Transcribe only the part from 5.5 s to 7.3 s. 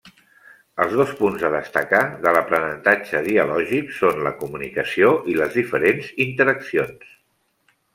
diferents interaccions.